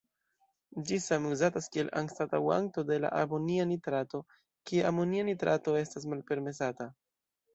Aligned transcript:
Ĝi 0.89 0.95
same 1.07 1.29
uzatas 1.35 1.67
kiel 1.75 1.89
anstataŭanto 1.99 2.85
de 2.87 2.97
la 3.03 3.11
amonia 3.19 3.67
nitrato, 3.73 4.23
kie 4.69 4.87
amonia 4.93 5.27
nitrato 5.29 5.77
estas 5.85 6.11
malpermesata. 6.15 6.89